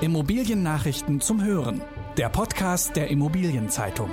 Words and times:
Immobiliennachrichten 0.00 1.20
zum 1.20 1.44
Hören. 1.44 1.80
Der 2.16 2.28
Podcast 2.28 2.96
der 2.96 3.08
Immobilienzeitung. 3.08 4.10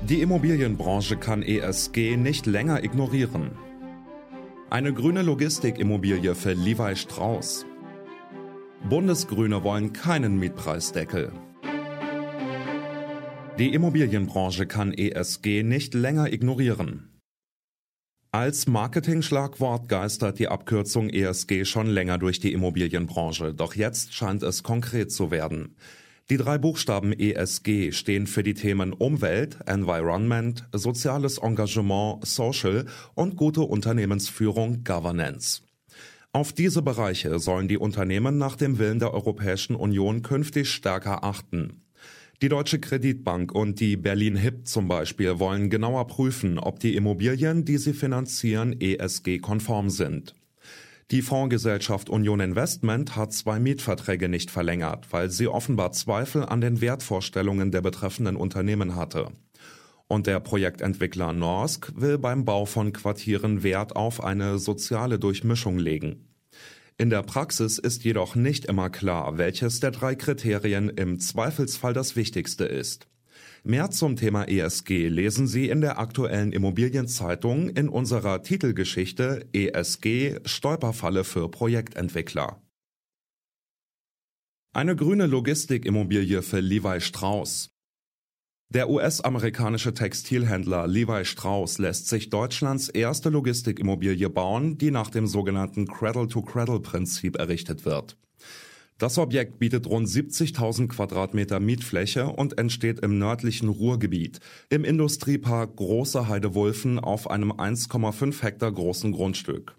Die 0.00 0.22
Immobilienbranche 0.22 1.18
kann 1.18 1.42
ESG 1.42 2.16
nicht 2.16 2.46
länger 2.46 2.82
ignorieren. 2.82 3.50
Eine 4.70 4.94
grüne 4.94 5.20
Logistikimmobilie 5.20 6.34
für 6.34 6.54
Levi 6.54 6.96
Strauss. 6.96 7.66
Bundesgrüne 8.88 9.62
wollen 9.62 9.92
keinen 9.92 10.38
Mietpreisdeckel. 10.38 11.32
Die 13.58 13.74
Immobilienbranche 13.74 14.66
kann 14.66 14.94
ESG 14.94 15.62
nicht 15.62 15.92
länger 15.92 16.32
ignorieren. 16.32 17.17
Als 18.30 18.66
Marketing-Schlagwort 18.66 19.88
geistert 19.88 20.38
die 20.38 20.48
Abkürzung 20.48 21.08
ESG 21.08 21.64
schon 21.64 21.86
länger 21.86 22.18
durch 22.18 22.40
die 22.40 22.52
Immobilienbranche, 22.52 23.54
doch 23.54 23.74
jetzt 23.74 24.12
scheint 24.12 24.42
es 24.42 24.62
konkret 24.62 25.10
zu 25.10 25.30
werden. 25.30 25.76
Die 26.28 26.36
drei 26.36 26.58
Buchstaben 26.58 27.14
ESG 27.14 27.90
stehen 27.92 28.26
für 28.26 28.42
die 28.42 28.52
Themen 28.52 28.92
Umwelt, 28.92 29.56
Environment, 29.64 30.68
soziales 30.72 31.38
Engagement, 31.38 32.26
Social 32.26 32.84
und 33.14 33.36
gute 33.36 33.62
Unternehmensführung, 33.62 34.84
Governance. 34.84 35.62
Auf 36.30 36.52
diese 36.52 36.82
Bereiche 36.82 37.38
sollen 37.38 37.66
die 37.66 37.78
Unternehmen 37.78 38.36
nach 38.36 38.56
dem 38.56 38.78
Willen 38.78 38.98
der 38.98 39.14
Europäischen 39.14 39.74
Union 39.74 40.20
künftig 40.20 40.68
stärker 40.68 41.24
achten. 41.24 41.87
Die 42.40 42.48
Deutsche 42.48 42.78
Kreditbank 42.78 43.50
und 43.50 43.80
die 43.80 43.96
Berlin 43.96 44.36
Hip 44.36 44.68
zum 44.68 44.86
Beispiel 44.86 45.40
wollen 45.40 45.70
genauer 45.70 46.06
prüfen, 46.06 46.60
ob 46.60 46.78
die 46.78 46.94
Immobilien, 46.94 47.64
die 47.64 47.78
sie 47.78 47.92
finanzieren, 47.92 48.80
ESG-konform 48.80 49.90
sind. 49.90 50.36
Die 51.10 51.22
Fondsgesellschaft 51.22 52.08
Union 52.08 52.38
Investment 52.38 53.16
hat 53.16 53.32
zwei 53.32 53.58
Mietverträge 53.58 54.28
nicht 54.28 54.52
verlängert, 54.52 55.08
weil 55.10 55.30
sie 55.30 55.48
offenbar 55.48 55.90
Zweifel 55.90 56.44
an 56.44 56.60
den 56.60 56.80
Wertvorstellungen 56.80 57.72
der 57.72 57.80
betreffenden 57.80 58.36
Unternehmen 58.36 58.94
hatte. 58.94 59.32
Und 60.06 60.28
der 60.28 60.38
Projektentwickler 60.38 61.32
Norsk 61.32 61.92
will 61.96 62.18
beim 62.18 62.44
Bau 62.44 62.66
von 62.66 62.92
Quartieren 62.92 63.64
Wert 63.64 63.96
auf 63.96 64.22
eine 64.22 64.60
soziale 64.60 65.18
Durchmischung 65.18 65.76
legen. 65.76 66.28
In 67.00 67.10
der 67.10 67.22
Praxis 67.22 67.78
ist 67.78 68.02
jedoch 68.02 68.34
nicht 68.34 68.64
immer 68.64 68.90
klar, 68.90 69.38
welches 69.38 69.78
der 69.78 69.92
drei 69.92 70.16
Kriterien 70.16 70.88
im 70.88 71.20
Zweifelsfall 71.20 71.94
das 71.94 72.16
wichtigste 72.16 72.64
ist. 72.64 73.06
Mehr 73.62 73.92
zum 73.92 74.16
Thema 74.16 74.48
ESG 74.48 75.06
lesen 75.06 75.46
Sie 75.46 75.68
in 75.68 75.80
der 75.80 76.00
aktuellen 76.00 76.52
Immobilienzeitung 76.52 77.68
in 77.68 77.88
unserer 77.88 78.42
Titelgeschichte 78.42 79.46
ESG 79.52 80.40
Stolperfalle 80.44 81.22
für 81.22 81.48
Projektentwickler. 81.48 82.60
Eine 84.72 84.96
grüne 84.96 85.26
Logistikimmobilie 85.26 86.42
für 86.42 86.60
Levi 86.60 87.00
Strauss. 87.00 87.70
Der 88.70 88.90
US-amerikanische 88.90 89.94
Textilhändler 89.94 90.86
Levi 90.86 91.24
Strauss 91.24 91.78
lässt 91.78 92.06
sich 92.06 92.28
Deutschlands 92.28 92.90
erste 92.90 93.30
Logistikimmobilie 93.30 94.28
bauen, 94.28 94.76
die 94.76 94.90
nach 94.90 95.08
dem 95.08 95.26
sogenannten 95.26 95.86
Cradle-to-Cradle-Prinzip 95.86 97.38
errichtet 97.38 97.86
wird. 97.86 98.18
Das 98.98 99.16
Objekt 99.16 99.58
bietet 99.58 99.86
rund 99.86 100.06
70.000 100.06 100.88
Quadratmeter 100.88 101.60
Mietfläche 101.60 102.26
und 102.26 102.58
entsteht 102.58 103.00
im 103.00 103.18
nördlichen 103.18 103.70
Ruhrgebiet, 103.70 104.40
im 104.68 104.84
Industriepark 104.84 105.74
Große 105.76 106.28
Heide 106.28 106.54
Wulfen 106.54 106.98
auf 106.98 107.30
einem 107.30 107.52
1,5 107.52 108.42
Hektar 108.42 108.72
großen 108.72 109.12
Grundstück. 109.12 109.76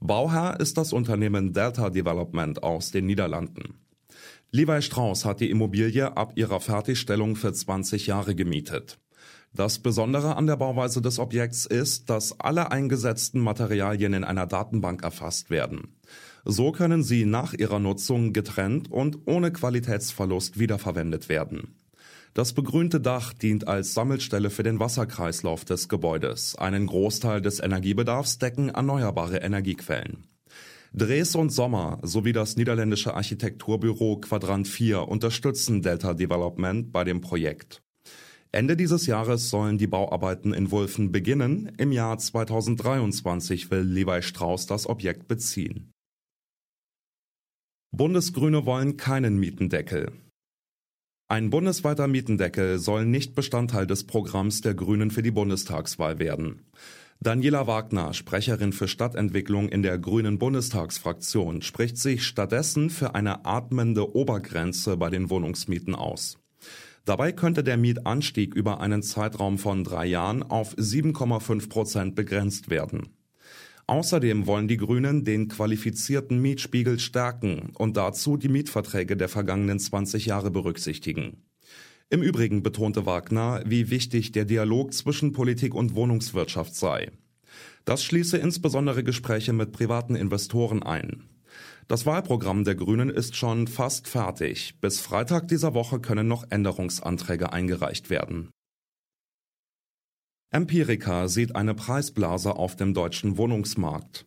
Bauherr 0.00 0.58
ist 0.60 0.78
das 0.78 0.94
Unternehmen 0.94 1.52
Delta 1.52 1.90
Development 1.90 2.62
aus 2.62 2.90
den 2.90 3.04
Niederlanden. 3.04 3.80
Levi 4.52 4.82
Strauss 4.82 5.24
hat 5.24 5.40
die 5.40 5.48
Immobilie 5.48 6.16
ab 6.16 6.32
ihrer 6.34 6.58
Fertigstellung 6.58 7.36
für 7.36 7.52
20 7.52 8.08
Jahre 8.08 8.34
gemietet. 8.34 8.98
Das 9.52 9.78
Besondere 9.78 10.34
an 10.34 10.46
der 10.46 10.56
Bauweise 10.56 11.00
des 11.00 11.20
Objekts 11.20 11.66
ist, 11.66 12.10
dass 12.10 12.38
alle 12.40 12.72
eingesetzten 12.72 13.40
Materialien 13.40 14.12
in 14.12 14.24
einer 14.24 14.46
Datenbank 14.46 15.04
erfasst 15.04 15.50
werden. 15.50 15.96
So 16.44 16.72
können 16.72 17.04
sie 17.04 17.26
nach 17.26 17.52
ihrer 17.52 17.78
Nutzung 17.78 18.32
getrennt 18.32 18.90
und 18.90 19.18
ohne 19.26 19.52
Qualitätsverlust 19.52 20.58
wiederverwendet 20.58 21.28
werden. 21.28 21.76
Das 22.34 22.52
begrünte 22.52 23.00
Dach 23.00 23.32
dient 23.32 23.68
als 23.68 23.94
Sammelstelle 23.94 24.50
für 24.50 24.62
den 24.64 24.80
Wasserkreislauf 24.80 25.64
des 25.64 25.88
Gebäudes. 25.88 26.56
Einen 26.56 26.86
Großteil 26.86 27.40
des 27.40 27.60
Energiebedarfs 27.60 28.38
decken 28.38 28.68
erneuerbare 28.68 29.38
Energiequellen. 29.38 30.29
Drees 30.92 31.36
und 31.36 31.50
Sommer 31.50 32.00
sowie 32.02 32.32
das 32.32 32.56
niederländische 32.56 33.14
Architekturbüro 33.14 34.16
Quadrant 34.16 34.66
4 34.66 35.06
unterstützen 35.06 35.82
Delta 35.82 36.14
Development 36.14 36.90
bei 36.92 37.04
dem 37.04 37.20
Projekt. 37.20 37.80
Ende 38.50 38.76
dieses 38.76 39.06
Jahres 39.06 39.50
sollen 39.50 39.78
die 39.78 39.86
Bauarbeiten 39.86 40.52
in 40.52 40.72
Wulfen 40.72 41.12
beginnen. 41.12 41.70
Im 41.78 41.92
Jahr 41.92 42.18
2023 42.18 43.70
will 43.70 43.82
Levi 43.82 44.20
Strauss 44.22 44.66
das 44.66 44.88
Objekt 44.88 45.28
beziehen. 45.28 45.92
Bundesgrüne 47.92 48.66
wollen 48.66 48.96
keinen 48.96 49.38
Mietendeckel. 49.38 50.10
Ein 51.28 51.50
bundesweiter 51.50 52.08
Mietendeckel 52.08 52.80
soll 52.80 53.06
nicht 53.06 53.36
Bestandteil 53.36 53.86
des 53.86 54.08
Programms 54.08 54.62
der 54.62 54.74
Grünen 54.74 55.12
für 55.12 55.22
die 55.22 55.30
Bundestagswahl 55.30 56.18
werden. 56.18 56.66
Daniela 57.22 57.66
Wagner, 57.66 58.14
Sprecherin 58.14 58.72
für 58.72 58.88
Stadtentwicklung 58.88 59.68
in 59.68 59.82
der 59.82 59.98
Grünen 59.98 60.38
Bundestagsfraktion, 60.38 61.60
spricht 61.60 61.98
sich 61.98 62.24
stattdessen 62.24 62.88
für 62.88 63.14
eine 63.14 63.44
atmende 63.44 64.16
Obergrenze 64.16 64.96
bei 64.96 65.10
den 65.10 65.28
Wohnungsmieten 65.28 65.94
aus. 65.94 66.38
Dabei 67.04 67.32
könnte 67.32 67.62
der 67.62 67.76
Mietanstieg 67.76 68.54
über 68.54 68.80
einen 68.80 69.02
Zeitraum 69.02 69.58
von 69.58 69.84
drei 69.84 70.06
Jahren 70.06 70.42
auf 70.42 70.74
7,5 70.78 71.68
Prozent 71.68 72.14
begrenzt 72.14 72.70
werden. 72.70 73.10
Außerdem 73.86 74.46
wollen 74.46 74.66
die 74.66 74.78
Grünen 74.78 75.22
den 75.22 75.48
qualifizierten 75.48 76.40
Mietspiegel 76.40 76.98
stärken 76.98 77.74
und 77.76 77.98
dazu 77.98 78.38
die 78.38 78.48
Mietverträge 78.48 79.18
der 79.18 79.28
vergangenen 79.28 79.78
20 79.78 80.24
Jahre 80.24 80.50
berücksichtigen. 80.50 81.49
Im 82.12 82.22
Übrigen 82.22 82.64
betonte 82.64 83.06
Wagner, 83.06 83.62
wie 83.64 83.88
wichtig 83.88 84.32
der 84.32 84.44
Dialog 84.44 84.92
zwischen 84.92 85.32
Politik 85.32 85.76
und 85.76 85.94
Wohnungswirtschaft 85.94 86.74
sei. 86.74 87.12
Das 87.84 88.02
schließe 88.02 88.36
insbesondere 88.36 89.04
Gespräche 89.04 89.52
mit 89.52 89.70
privaten 89.70 90.16
Investoren 90.16 90.82
ein. 90.82 91.28
Das 91.86 92.06
Wahlprogramm 92.06 92.64
der 92.64 92.74
Grünen 92.74 93.10
ist 93.10 93.36
schon 93.36 93.68
fast 93.68 94.08
fertig. 94.08 94.74
Bis 94.80 95.00
Freitag 95.00 95.46
dieser 95.46 95.72
Woche 95.72 96.00
können 96.00 96.26
noch 96.26 96.44
Änderungsanträge 96.50 97.52
eingereicht 97.52 98.10
werden. 98.10 98.50
Empirica 100.52 101.28
sieht 101.28 101.54
eine 101.54 101.74
Preisblase 101.74 102.56
auf 102.56 102.74
dem 102.74 102.92
deutschen 102.92 103.38
Wohnungsmarkt. 103.38 104.26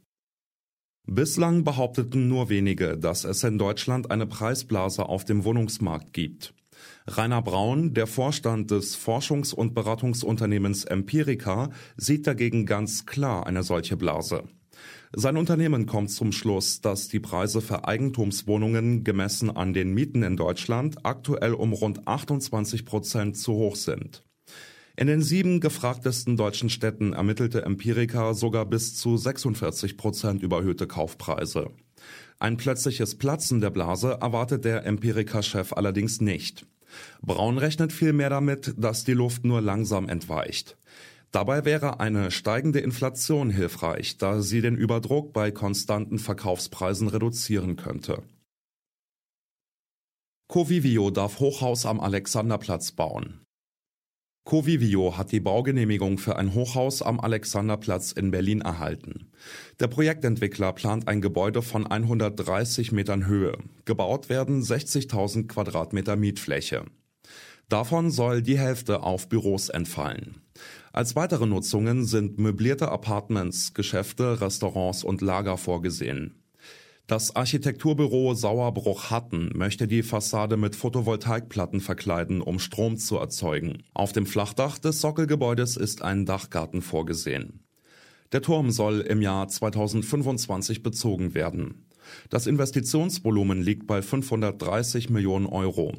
Bislang 1.06 1.66
behaupteten 1.66 2.30
nur 2.30 2.48
wenige, 2.48 2.98
dass 2.98 3.26
es 3.26 3.44
in 3.44 3.58
Deutschland 3.58 4.10
eine 4.10 4.26
Preisblase 4.26 5.06
auf 5.06 5.26
dem 5.26 5.44
Wohnungsmarkt 5.44 6.14
gibt. 6.14 6.54
Rainer 7.08 7.42
Braun, 7.42 7.94
der 7.94 8.08
Vorstand 8.08 8.72
des 8.72 8.98
Forschungs- 8.98 9.54
und 9.54 9.74
Beratungsunternehmens 9.74 10.86
Empirica, 10.86 11.70
sieht 11.98 12.28
dagegen 12.28 12.66
ganz 12.66 13.06
klar 13.06 13.46
eine 13.46 13.64
solche 13.64 13.98
Blase. 13.98 14.44
Sein 15.16 15.38
Unternehmen 15.38 15.86
kommt 15.86 16.10
zum 16.10 16.32
Schluss, 16.32 16.82
dass 16.82 17.08
die 17.08 17.20
Preise 17.20 17.62
für 17.62 17.88
Eigentumswohnungen 17.88 19.04
gemessen 19.04 19.52
an 19.52 19.74
den 19.74 19.94
Mieten 19.94 20.24
in 20.24 20.38
Deutschland 20.38 21.06
aktuell 21.06 21.54
um 21.54 21.74
rund 21.74 22.08
28 22.08 22.86
Prozent 22.86 23.38
zu 23.38 23.54
hoch 23.54 23.76
sind. 23.76 24.24
In 24.96 25.08
den 25.08 25.22
sieben 25.22 25.60
gefragtesten 25.60 26.38
deutschen 26.38 26.70
Städten 26.70 27.14
ermittelte 27.14 27.64
Empirica 27.64 28.34
sogar 28.34 28.66
bis 28.66 28.96
zu 28.96 29.18
46 29.18 29.98
Prozent 29.98 30.42
überhöhte 30.44 30.88
Kaufpreise. 30.88 31.72
Ein 32.40 32.58
plötzliches 32.58 33.16
Platzen 33.16 33.62
der 33.62 33.70
Blase 33.70 34.18
erwartet 34.20 34.66
der 34.66 34.86
Empirica-Chef 34.86 35.74
allerdings 35.74 36.22
nicht. 36.22 36.66
Braun 37.22 37.58
rechnet 37.58 37.94
vielmehr 37.94 38.30
damit, 38.30 38.74
dass 38.78 39.04
die 39.04 39.14
Luft 39.14 39.46
nur 39.46 39.62
langsam 39.62 40.10
entweicht. 40.10 40.78
Dabei 41.32 41.66
wäre 41.66 42.00
eine 42.00 42.30
steigende 42.30 42.80
Inflation 42.80 43.50
hilfreich, 43.50 44.18
da 44.18 44.42
sie 44.42 44.62
den 44.62 44.76
Überdruck 44.76 45.34
bei 45.34 45.52
konstanten 45.52 46.20
Verkaufspreisen 46.20 47.08
reduzieren 47.08 47.76
könnte. 47.76 48.22
Covivio 50.48 51.10
darf 51.10 51.40
Hochhaus 51.40 51.88
am 51.88 52.00
Alexanderplatz 52.00 52.92
bauen. 52.92 53.43
Covivio 54.46 55.18
hat 55.18 55.32
die 55.32 55.40
Baugenehmigung 55.40 56.18
für 56.18 56.36
ein 56.36 56.54
Hochhaus 56.54 57.02
am 57.02 57.20
Alexanderplatz 57.20 58.12
in 58.12 58.30
Berlin 58.30 58.60
erhalten. 58.60 59.32
Der 59.80 59.88
Projektentwickler 59.88 60.74
plant 60.74 61.08
ein 61.08 61.22
Gebäude 61.22 61.62
von 61.62 61.88
130 61.88 62.92
Metern 62.92 63.26
Höhe. 63.26 63.58
Gebaut 63.86 64.28
werden 64.28 64.62
60.000 64.62 65.48
Quadratmeter 65.48 66.18
Mietfläche. 66.18 66.84
Davon 67.70 68.12
soll 68.12 68.42
die 68.42 68.60
Hälfte 68.60 69.04
auf 69.04 69.30
Büros 69.30 69.70
entfallen. 69.70 70.42
Als 70.92 71.16
weitere 71.16 71.46
Nutzungen 71.46 72.06
sind 72.06 72.38
möblierte 72.38 72.92
Apartments, 72.92 73.74
Geschäfte, 73.74 74.42
Restaurants 74.42 75.06
und 75.06 75.22
Lager 75.22 75.58
vorgesehen. 75.58 76.43
Das 77.06 77.36
Architekturbüro 77.36 78.34
Sauerbruch 78.34 79.12
Hatten 79.12 79.52
möchte 79.56 79.90
die 79.90 80.04
Fassade 80.04 80.56
mit 80.56 80.74
Photovoltaikplatten 80.74 81.82
verkleiden, 81.82 82.42
um 82.42 82.60
Strom 82.60 82.98
zu 82.98 83.18
erzeugen. 83.18 83.84
Auf 83.94 84.14
dem 84.14 84.26
Flachdach 84.26 84.80
des 84.80 85.02
Sockelgebäudes 85.02 85.76
ist 85.76 86.02
ein 86.02 86.26
Dachgarten 86.26 86.82
vorgesehen. 86.82 87.66
Der 88.32 88.42
Turm 88.42 88.72
soll 88.72 89.02
im 89.02 89.22
Jahr 89.22 89.50
2025 89.50 90.82
bezogen 90.82 91.34
werden. 91.34 91.86
Das 92.30 92.48
Investitionsvolumen 92.48 93.62
liegt 93.62 93.86
bei 93.86 94.02
530 94.02 95.10
Millionen 95.10 95.46
Euro. 95.46 95.94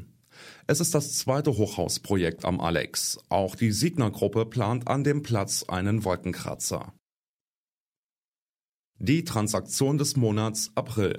Es 0.67 0.81
ist 0.81 0.95
das 0.95 1.19
zweite 1.19 1.59
Hochhausprojekt 1.59 2.47
am 2.47 2.63
Alex. 2.63 3.19
Auch 3.29 3.57
die 3.57 3.73
Signer 3.73 4.11
Gruppe 4.11 4.47
plant 4.47 4.89
an 4.89 5.05
dem 5.05 5.23
Platz 5.23 5.65
einen 5.69 6.05
Wolkenkratzer. 6.05 6.95
Die 9.01 9.25
Transaktion 9.25 9.99
des 9.99 10.17
Monats 10.17 10.71
April. 10.77 11.17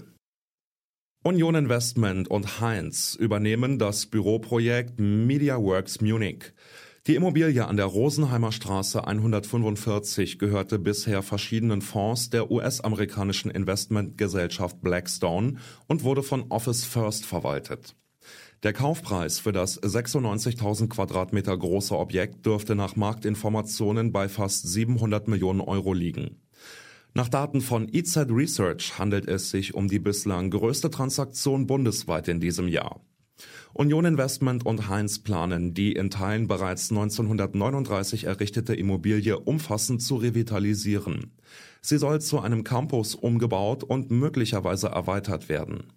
Union 1.23 1.55
Investment 1.55 2.29
und 2.29 2.61
Heinz 2.61 3.15
übernehmen 3.15 3.77
das 3.79 4.05
Büroprojekt 4.05 4.97
MediaWorks 4.97 5.99
Munich. 5.99 6.53
Die 7.05 7.15
Immobilie 7.15 7.67
an 7.67 7.75
der 7.75 7.87
Rosenheimer 7.87 8.53
Straße 8.53 9.05
145 9.05 10.39
gehörte 10.39 10.79
bisher 10.79 11.21
verschiedenen 11.21 11.81
Fonds 11.81 12.29
der 12.29 12.49
US-amerikanischen 12.49 13.51
Investmentgesellschaft 13.51 14.81
Blackstone 14.81 15.57
und 15.87 16.05
wurde 16.05 16.23
von 16.23 16.49
Office 16.49 16.85
First 16.85 17.25
verwaltet. 17.25 17.93
Der 18.63 18.71
Kaufpreis 18.71 19.37
für 19.37 19.51
das 19.51 19.83
96.000 19.83 20.87
Quadratmeter 20.87 21.55
große 21.55 21.95
Objekt 21.95 22.45
dürfte 22.45 22.73
nach 22.73 22.95
Marktinformationen 22.95 24.13
bei 24.13 24.29
fast 24.29 24.65
700 24.65 25.27
Millionen 25.27 25.59
Euro 25.59 25.93
liegen. 25.93 26.39
Nach 27.17 27.29
Daten 27.29 27.61
von 27.61 27.87
EZ 27.93 28.27
Research 28.29 28.99
handelt 28.99 29.25
es 29.29 29.49
sich 29.49 29.73
um 29.73 29.87
die 29.87 29.99
bislang 29.99 30.49
größte 30.49 30.89
Transaktion 30.89 31.65
bundesweit 31.65 32.27
in 32.27 32.41
diesem 32.41 32.67
Jahr. 32.67 32.99
Union 33.73 34.03
Investment 34.03 34.65
und 34.65 34.89
Heinz 34.89 35.19
planen, 35.19 35.73
die 35.73 35.93
in 35.93 36.09
Teilen 36.09 36.49
bereits 36.49 36.91
1939 36.91 38.25
errichtete 38.25 38.75
Immobilie 38.75 39.39
umfassend 39.39 40.01
zu 40.01 40.17
revitalisieren. 40.17 41.31
Sie 41.81 41.97
soll 41.97 42.19
zu 42.19 42.41
einem 42.41 42.65
Campus 42.65 43.15
umgebaut 43.15 43.85
und 43.85 44.11
möglicherweise 44.11 44.87
erweitert 44.87 45.47
werden. 45.47 45.93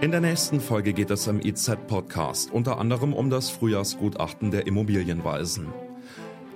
In 0.00 0.12
der 0.12 0.22
nächsten 0.22 0.60
Folge 0.60 0.94
geht 0.94 1.10
es 1.10 1.26
im 1.26 1.40
IZ-Podcast 1.44 2.50
unter 2.50 2.78
anderem 2.78 3.12
um 3.12 3.28
das 3.28 3.50
Frühjahrsgutachten 3.50 4.50
der 4.50 4.66
Immobilienweisen. 4.66 5.66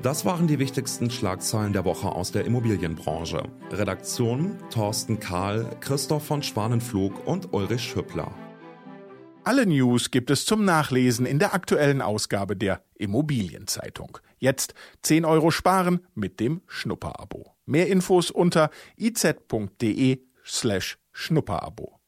Das 0.03 0.25
waren 0.25 0.47
die 0.47 0.59
wichtigsten 0.59 1.11
Schlagzeilen 1.11 1.73
der 1.73 1.85
Woche 1.85 2.09
aus 2.09 2.31
der 2.31 2.45
Immobilienbranche. 2.45 3.43
Redaktion 3.71 4.59
Thorsten 4.71 5.19
Kahl, 5.19 5.77
Christoph 5.81 6.27
von 6.27 6.43
Schwanenflug 6.43 7.27
und 7.27 7.53
Ulrich 7.55 7.83
Schüppler. 7.83 8.33
Alle 9.45 9.67
News 9.67 10.11
gibt 10.11 10.31
es 10.31 10.47
zum 10.47 10.65
Nachlesen 10.65 11.27
in 11.27 11.39
der 11.39 11.55
aktuellen 11.55 12.03
Ausgabe 12.03 12.57
der 12.57 12.83
Immobilienzeitung. 12.95 14.19
Jetzt 14.39 14.75
10 15.03 15.25
Euro 15.25 15.51
sparen 15.51 16.01
mit 16.15 16.41
dem 16.41 16.63
Schnupperabo. 16.67 17.55
Mehr 17.67 17.89
Infos 17.89 18.31
unter 18.31 18.71
iz.de 18.97 20.23
slash 20.45 20.99
Schnupperabo. 21.13 22.01